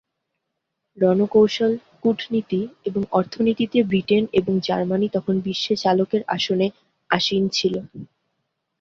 রণকৌশল, 0.97 1.71
কূটনীতি 2.03 2.61
এবং 2.85 3.01
অর্থনীতিতে 3.11 3.77
ব্রিটেন 3.83 4.23
এবং 4.33 4.53
জার্মানি 4.67 5.07
তখন 5.13 5.35
বিশ্বে 5.39 5.75
চালকের 5.75 6.21
আসনে 6.27 6.67
আসীন 7.09 7.43
ছিল। 7.49 7.75